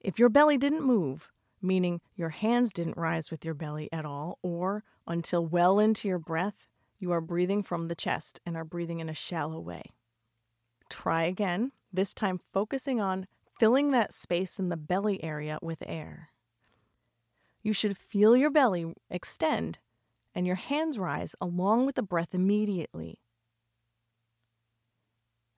If 0.00 0.18
your 0.18 0.28
belly 0.28 0.56
didn't 0.56 0.82
move, 0.82 1.30
meaning 1.62 2.00
your 2.16 2.30
hands 2.30 2.72
didn't 2.72 2.96
rise 2.96 3.30
with 3.30 3.44
your 3.44 3.54
belly 3.54 3.88
at 3.92 4.04
all, 4.04 4.38
or 4.42 4.82
until 5.06 5.46
well 5.46 5.78
into 5.78 6.08
your 6.08 6.18
breath, 6.18 6.68
you 6.98 7.12
are 7.12 7.20
breathing 7.20 7.62
from 7.62 7.88
the 7.88 7.94
chest 7.94 8.40
and 8.44 8.56
are 8.56 8.64
breathing 8.64 8.98
in 8.98 9.08
a 9.08 9.14
shallow 9.14 9.60
way. 9.60 9.92
Try 11.00 11.22
again 11.22 11.72
this 11.90 12.12
time 12.12 12.40
focusing 12.52 13.00
on 13.00 13.26
filling 13.58 13.90
that 13.92 14.12
space 14.12 14.58
in 14.58 14.68
the 14.68 14.76
belly 14.76 15.24
area 15.24 15.58
with 15.62 15.82
air. 15.86 16.28
You 17.62 17.72
should 17.72 17.96
feel 17.96 18.36
your 18.36 18.50
belly 18.50 18.92
extend 19.08 19.78
and 20.34 20.46
your 20.46 20.56
hands 20.56 20.98
rise 20.98 21.34
along 21.40 21.86
with 21.86 21.94
the 21.94 22.02
breath 22.02 22.34
immediately. 22.34 23.22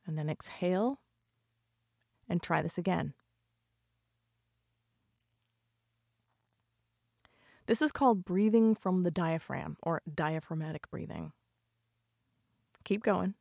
And 0.07 0.17
then 0.17 0.31
exhale 0.31 1.01
and 2.29 2.41
try 2.41 2.63
this 2.63 2.79
again. 2.79 3.15
This 7.67 7.83
is 7.83 7.91
called 7.91 8.25
breathing 8.25 8.77
from 8.77 9.03
the 9.03 9.11
diaphragm 9.11 9.77
or 9.83 10.03
diaphragmatic 10.15 10.89
breathing. 10.89 11.33
Keep 12.85 13.03
going. 13.03 13.35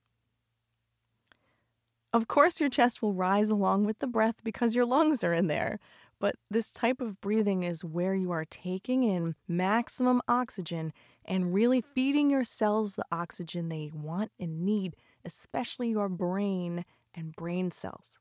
Of 2.14 2.28
course, 2.28 2.60
your 2.60 2.70
chest 2.70 3.02
will 3.02 3.14
rise 3.14 3.50
along 3.50 3.86
with 3.86 4.00
the 4.00 4.08
breath 4.08 4.36
because 4.44 4.76
your 4.76 4.86
lungs 4.86 5.24
are 5.24 5.34
in 5.34 5.48
there. 5.48 5.80
But 6.20 6.36
this 6.50 6.70
type 6.70 7.02
of 7.02 7.20
breathing 7.22 7.64
is 7.64 7.84
where 7.84 8.14
you 8.14 8.32
are 8.32 8.46
taking 8.46 9.04
in 9.04 9.36
maximum 9.48 10.22
oxygen 10.28 10.94
and 11.26 11.54
really 11.54 11.82
feeding 11.82 12.30
your 12.30 12.44
cells 12.44 12.96
the 12.96 13.06
oxygen 13.12 13.70
they 13.70 13.92
want 13.94 14.32
and 14.40 14.62
need, 14.66 14.96
especially 15.26 15.90
your 15.90 16.10
brain 16.10 16.86
and 17.16 17.36
brain 17.36 17.72
cells. 17.72 18.18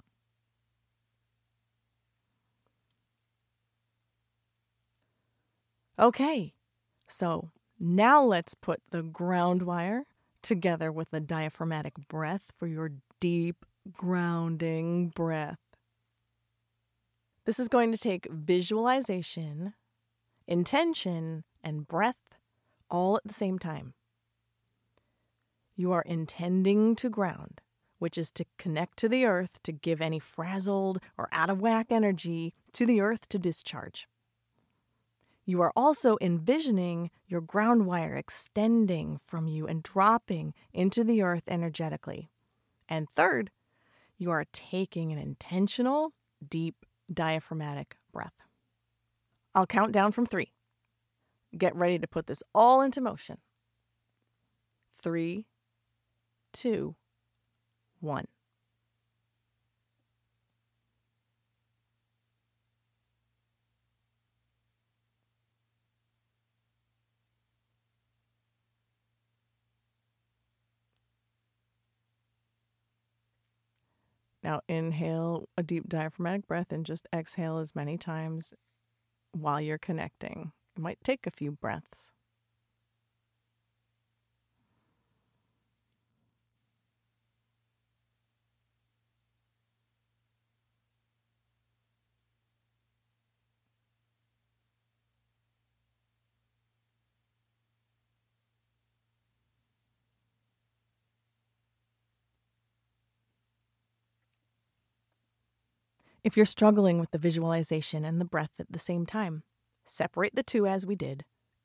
Okay, 5.99 6.54
so 7.09 7.50
now 7.78 8.23
let's 8.25 8.54
put 8.54 8.82
the 8.90 9.02
ground 9.02 9.62
wire 9.62 10.06
together 10.42 10.90
with 10.90 11.11
the 11.11 11.20
diaphragmatic 11.20 11.94
breath 12.09 12.52
for 12.59 12.66
your 12.66 12.92
deep 13.20 13.66
grounding 13.92 15.08
breath. 15.08 15.58
This 17.44 17.58
is 17.58 17.68
going 17.68 17.92
to 17.92 17.99
take 17.99 18.28
visualization, 18.30 19.75
intention, 20.46 21.44
and 21.62 21.88
breath 21.88 22.38
all 22.90 23.16
at 23.16 23.25
the 23.25 23.34
same 23.34 23.58
time. 23.58 23.94
You 25.76 25.92
are 25.92 26.02
intending 26.02 26.94
to 26.96 27.08
ground, 27.08 27.60
which 27.99 28.18
is 28.18 28.30
to 28.32 28.44
connect 28.58 28.99
to 28.99 29.08
the 29.08 29.25
earth 29.25 29.62
to 29.62 29.72
give 29.72 30.00
any 30.00 30.18
frazzled 30.18 30.99
or 31.16 31.28
out 31.32 31.50
of 31.50 31.60
whack 31.60 31.87
energy 31.90 32.54
to 32.72 32.84
the 32.84 33.00
earth 33.00 33.28
to 33.30 33.38
discharge. 33.38 34.06
You 35.46 35.62
are 35.62 35.72
also 35.75 36.16
envisioning 36.20 37.10
your 37.26 37.40
ground 37.40 37.87
wire 37.87 38.14
extending 38.14 39.18
from 39.25 39.49
you 39.49 39.66
and 39.66 39.82
dropping 39.82 40.54
into 40.72 41.02
the 41.02 41.22
earth 41.22 41.44
energetically. 41.49 42.30
And 42.88 43.08
third, 43.16 43.50
you 44.21 44.31
are 44.31 44.45
taking 44.53 45.12
an 45.12 45.19
intentional, 45.19 46.12
deep, 46.47 46.85
diaphragmatic 47.12 47.97
breath. 48.12 48.35
I'll 49.55 49.67
count 49.67 49.93
down 49.93 50.12
from 50.12 50.27
three. 50.27 50.53
Get 51.57 51.75
ready 51.75 51.99
to 51.99 52.07
put 52.07 52.27
this 52.27 52.43
all 52.55 52.83
into 52.83 53.00
motion. 53.00 53.39
Three, 55.03 55.47
two, 56.53 56.95
one. 58.00 58.27
Now, 74.42 74.61
inhale 74.68 75.49
a 75.56 75.62
deep 75.62 75.88
diaphragmatic 75.88 76.47
breath 76.47 76.73
and 76.73 76.87
just 76.87 77.06
exhale 77.14 77.59
as 77.59 77.75
many 77.75 77.99
times 77.99 78.54
while 79.32 79.61
you're 79.61 79.78
connecting. 79.78 80.52
It 80.76 80.82
might 80.82 80.99
take 81.04 81.26
a 81.26 81.30
few 81.30 81.52
breaths. 81.52 82.11
If 106.23 106.37
you're 106.37 106.47
struggling 106.47 106.99
with 107.00 107.12
the 107.12 107.19
visualization 107.19 108.05
and 108.05 108.21
the 108.21 108.27
breath 108.27 108.53
at 108.59 108.71
the 108.71 108.79
same 108.79 109.07
time, 109.07 109.43
separate 109.85 110.35
the 110.35 110.43
two 110.43 110.67
as 110.67 110.85
we 110.85 110.95
did. 110.95 111.25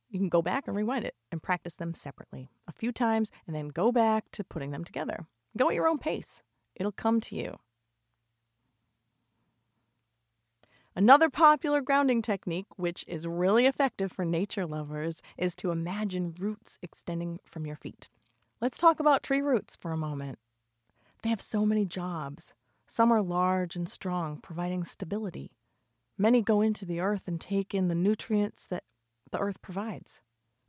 You 0.09 0.19
can 0.19 0.29
go 0.29 0.41
back 0.41 0.67
and 0.67 0.77
rewind 0.77 1.03
it 1.03 1.15
and 1.31 1.43
practice 1.43 1.75
them 1.75 1.93
separately 1.93 2.49
a 2.67 2.71
few 2.71 2.91
times 2.91 3.31
and 3.45 3.55
then 3.55 3.67
go 3.67 3.91
back 3.91 4.31
to 4.31 4.43
putting 4.43 4.71
them 4.71 4.85
together. 4.85 5.25
Go 5.57 5.69
at 5.69 5.75
your 5.75 5.87
own 5.87 5.97
pace, 5.97 6.41
it'll 6.75 6.91
come 6.91 7.19
to 7.21 7.35
you. 7.35 7.57
Another 10.97 11.29
popular 11.29 11.81
grounding 11.81 12.21
technique, 12.21 12.67
which 12.77 13.03
is 13.05 13.27
really 13.27 13.65
effective 13.65 14.13
for 14.13 14.23
nature 14.23 14.65
lovers, 14.65 15.21
is 15.37 15.53
to 15.55 15.71
imagine 15.71 16.35
roots 16.39 16.77
extending 16.81 17.39
from 17.43 17.65
your 17.65 17.75
feet. 17.75 18.07
Let's 18.61 18.77
talk 18.77 19.01
about 19.01 19.21
tree 19.21 19.41
roots 19.41 19.75
for 19.75 19.91
a 19.91 19.97
moment. 19.97 20.39
They 21.21 21.29
have 21.29 21.41
so 21.41 21.65
many 21.65 21.83
jobs. 21.83 22.53
Some 22.87 23.11
are 23.11 23.21
large 23.21 23.75
and 23.75 23.89
strong, 23.89 24.39
providing 24.41 24.83
stability. 24.83 25.51
Many 26.17 26.41
go 26.41 26.61
into 26.61 26.85
the 26.85 26.99
earth 26.99 27.27
and 27.27 27.41
take 27.41 27.73
in 27.73 27.87
the 27.87 27.95
nutrients 27.95 28.67
that 28.67 28.83
the 29.31 29.39
earth 29.39 29.61
provides. 29.61 30.21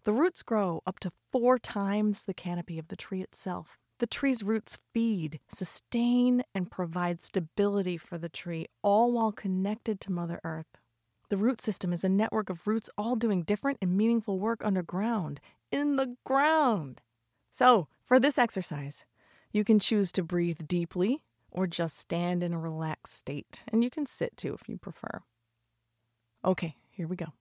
The 0.04 0.12
roots 0.12 0.42
grow 0.42 0.82
up 0.86 0.98
to 1.00 1.12
four 1.30 1.58
times 1.58 2.24
the 2.24 2.34
canopy 2.34 2.78
of 2.78 2.88
the 2.88 2.96
tree 2.96 3.22
itself, 3.22 3.78
The 3.98 4.06
tree's 4.06 4.42
roots 4.42 4.78
feed, 4.92 5.40
sustain, 5.48 6.42
and 6.54 6.70
provide 6.70 7.22
stability 7.22 7.96
for 7.96 8.18
the 8.18 8.28
tree, 8.28 8.66
all 8.82 9.10
while 9.10 9.32
connected 9.32 10.00
to 10.02 10.12
Mother 10.12 10.38
Earth. 10.44 10.78
The 11.30 11.38
root 11.38 11.60
system 11.62 11.92
is 11.94 12.04
a 12.04 12.08
network 12.08 12.50
of 12.50 12.66
roots 12.66 12.90
all 12.98 13.16
doing 13.16 13.42
different 13.42 13.78
and 13.80 13.96
meaningful 13.96 14.38
work 14.38 14.60
underground, 14.62 15.40
in 15.72 15.96
the 15.96 16.16
ground. 16.24 17.00
So, 17.50 17.88
for 18.04 18.20
this 18.20 18.36
exercise, 18.36 19.06
you 19.50 19.64
can 19.64 19.78
choose 19.78 20.12
to 20.12 20.22
breathe 20.22 20.68
deeply 20.68 21.22
or 21.56 21.66
just 21.66 21.98
stand 21.98 22.42
in 22.42 22.52
a 22.52 22.58
relaxed 22.58 23.16
state, 23.16 23.62
and 23.72 23.82
you 23.82 23.88
can 23.88 24.04
sit 24.04 24.36
too 24.36 24.54
if 24.54 24.68
you 24.68 24.76
prefer. 24.76 25.22
Okay, 26.44 26.76
here 26.90 27.08
we 27.08 27.16
go. 27.16 27.32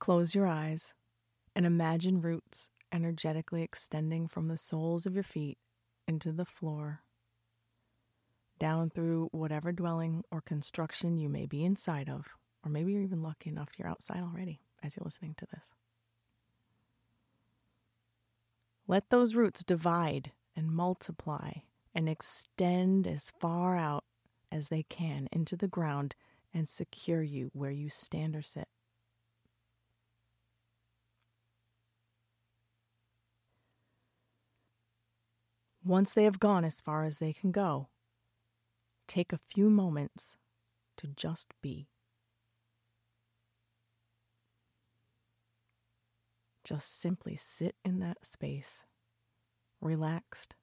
Close 0.00 0.34
your 0.34 0.48
eyes 0.48 0.92
and 1.54 1.64
imagine 1.64 2.20
roots 2.20 2.70
energetically 2.92 3.62
extending 3.62 4.26
from 4.26 4.48
the 4.48 4.56
soles 4.56 5.06
of 5.06 5.14
your 5.14 5.22
feet 5.22 5.58
into 6.08 6.32
the 6.32 6.44
floor, 6.44 7.02
down 8.58 8.90
through 8.90 9.28
whatever 9.30 9.70
dwelling 9.70 10.24
or 10.32 10.40
construction 10.40 11.16
you 11.16 11.28
may 11.28 11.46
be 11.46 11.64
inside 11.64 12.08
of, 12.08 12.26
or 12.64 12.70
maybe 12.70 12.92
you're 12.92 13.02
even 13.02 13.22
lucky 13.22 13.48
enough 13.48 13.70
you're 13.78 13.88
outside 13.88 14.20
already 14.20 14.60
as 14.82 14.96
you're 14.96 15.04
listening 15.04 15.34
to 15.38 15.46
this. 15.52 15.66
Let 18.88 19.10
those 19.10 19.36
roots 19.36 19.62
divide 19.62 20.32
and 20.56 20.70
multiply 20.70 21.52
and 21.94 22.08
extend 22.08 23.06
as 23.06 23.32
far 23.38 23.76
out 23.76 24.04
as 24.50 24.68
they 24.68 24.82
can 24.82 25.28
into 25.32 25.56
the 25.56 25.68
ground 25.68 26.14
and 26.54 26.68
secure 26.68 27.22
you 27.22 27.50
where 27.54 27.70
you 27.70 27.88
stand 27.88 28.36
or 28.36 28.42
sit. 28.42 28.68
Once 35.84 36.14
they 36.14 36.24
have 36.24 36.38
gone 36.38 36.64
as 36.64 36.80
far 36.80 37.02
as 37.02 37.18
they 37.18 37.32
can 37.32 37.50
go, 37.50 37.88
take 39.08 39.32
a 39.32 39.40
few 39.48 39.68
moments 39.68 40.36
to 40.96 41.08
just 41.08 41.48
be. 41.60 41.88
Just 46.64 47.00
simply 47.00 47.34
sit 47.34 47.74
in 47.84 47.98
that 47.98 48.24
space, 48.24 48.84
relaxed, 49.80 50.54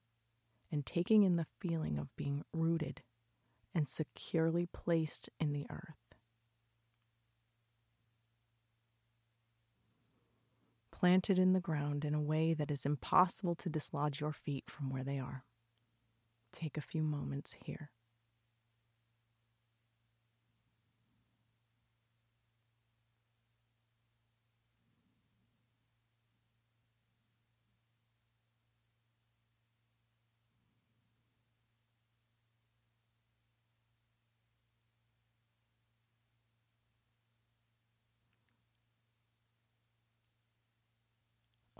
and 0.71 0.85
taking 0.85 1.23
in 1.23 1.35
the 1.35 1.47
feeling 1.59 1.97
of 1.97 2.15
being 2.15 2.43
rooted 2.53 3.01
and 3.73 3.88
securely 3.88 4.65
placed 4.65 5.29
in 5.39 5.53
the 5.53 5.65
earth. 5.69 6.09
planted 10.99 11.39
in 11.39 11.53
the 11.53 11.61
ground 11.61 12.03
in 12.03 12.13
a 12.13 12.19
way 12.19 12.53
that 12.53 12.69
is 12.69 12.85
impossible 12.85 13.55
to 13.55 13.69
dislodge 13.69 14.19
your 14.19 14.33
feet 14.33 14.65
from 14.67 14.89
where 14.89 15.03
they 15.03 15.17
are. 15.17 15.45
Take 16.51 16.77
a 16.77 16.81
few 16.81 17.03
moments 17.03 17.55
here. 17.63 17.91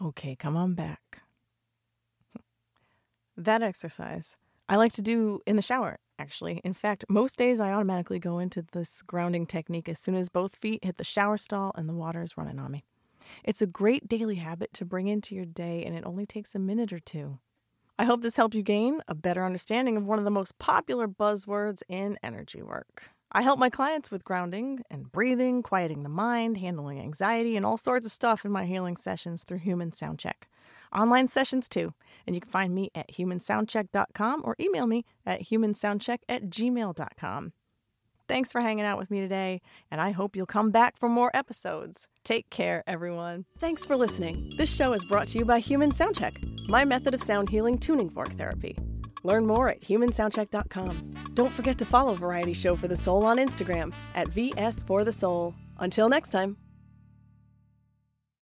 Okay, 0.02 0.36
come 0.36 0.56
on 0.56 0.74
back. 0.74 1.22
that 3.38 3.62
exercise 3.62 4.38
I 4.70 4.76
like 4.76 4.94
to 4.94 5.02
do 5.02 5.42
in 5.48 5.56
the 5.56 5.64
shower, 5.64 5.98
actually. 6.20 6.62
In 6.64 6.76
fact, 6.76 7.04
most 7.10 7.38
days 7.38 7.60
I 7.60 7.74
automatically 7.74 8.20
go 8.20 8.38
into 8.38 8.64
this 8.72 9.02
grounding 9.02 9.48
technique 9.48 9.90
as 9.90 9.98
soon 9.98 10.14
as 10.14 10.30
both 10.30 10.58
feet 10.58 10.86
hit 10.86 10.98
the 10.98 11.04
shower 11.04 11.38
stall 11.38 11.72
and 11.74 11.90
the 11.90 11.94
water 11.94 12.22
is 12.22 12.38
running 12.38 12.60
on 12.60 12.72
me. 12.72 12.86
It's 13.44 13.64
a 13.64 13.68
great 13.68 14.08
daily 14.08 14.36
habit 14.36 14.72
to 14.74 14.86
bring 14.86 15.08
into 15.08 15.34
your 15.34 15.46
day, 15.46 15.84
and 15.84 15.96
it 15.96 16.06
only 16.06 16.28
takes 16.28 16.54
a 16.54 16.60
minute 16.60 16.94
or 16.94 17.00
two. 17.00 17.40
I 17.98 18.06
hope 18.06 18.22
this 18.22 18.38
helped 18.38 18.56
you 18.56 18.62
gain 18.62 19.02
a 19.08 19.16
better 19.16 19.44
understanding 19.44 19.98
of 19.98 20.06
one 20.06 20.20
of 20.20 20.26
the 20.26 20.32
most 20.32 20.60
popular 20.60 21.08
buzzwords 21.08 21.82
in 21.90 22.18
energy 22.22 22.62
work. 22.62 23.10
I 23.32 23.44
help 23.44 23.60
my 23.60 23.70
clients 23.70 24.10
with 24.10 24.24
grounding 24.24 24.84
and 24.90 25.12
breathing, 25.12 25.62
quieting 25.62 26.02
the 26.04 26.10
mind, 26.10 26.58
handling 26.58 27.00
anxiety, 27.00 27.56
and 27.56 27.66
all 27.66 27.78
sorts 27.78 28.06
of 28.06 28.12
stuff 28.12 28.44
in 28.44 28.52
my 28.52 28.66
healing 28.66 28.98
sessions 28.98 29.44
through 29.44 29.60
Human 29.60 29.92
Soundcheck. 29.92 30.48
Online 30.92 31.28
sessions 31.28 31.68
too, 31.68 31.94
and 32.26 32.36
you 32.36 32.42
can 32.42 32.50
find 32.50 32.74
me 32.74 32.90
at 32.96 33.12
humansoundcheck.com 33.12 34.42
or 34.44 34.56
email 34.60 34.88
me 34.88 35.06
at 35.26 35.44
humansoundcheck 35.44 36.20
at 36.28 36.50
gmail.com. 36.50 37.54
Thanks 38.28 38.52
for 38.52 38.62
hanging 38.62 38.86
out 38.86 38.98
with 38.98 39.12
me 39.12 39.20
today, 39.22 39.62
and 39.92 40.02
I 40.02 40.12
hope 40.12 40.36
you'll 40.36 40.46
come 40.46 40.72
back 40.72 41.00
for 41.00 41.10
more 41.10 41.32
episodes. 41.34 42.08
Take 42.24 42.50
care, 42.50 42.84
everyone. 42.88 43.46
Thanks 43.60 43.86
for 43.86 43.96
listening. 43.96 44.54
This 44.58 44.74
show 44.74 44.94
is 44.94 45.04
brought 45.06 45.28
to 45.28 45.40
you 45.40 45.46
by 45.46 45.60
Human 45.60 45.92
Soundcheck, 45.92 46.70
my 46.70 46.86
method 46.86 47.14
of 47.14 47.22
sound 47.22 47.50
healing 47.50 47.78
tuning 47.78 48.10
fork 48.10 48.32
therapy. 48.34 48.76
Learn 49.24 49.46
more 49.46 49.70
at 49.70 49.82
humansoundcheck.com. 49.82 51.14
Don't 51.34 51.52
forget 51.52 51.78
to 51.78 51.86
follow 51.86 52.14
Variety 52.14 52.54
Show 52.54 52.76
for 52.76 52.88
the 52.88 52.96
Soul 52.96 53.26
on 53.26 53.38
Instagram 53.38 53.94
at 54.16 54.28
VS 54.30 54.84
for 54.84 55.04
the 55.04 55.12
Soul. 55.12 55.56
Until 55.80 56.10
next 56.10 56.30
time. 56.30 56.58